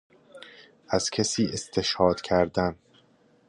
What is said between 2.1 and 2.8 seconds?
کردن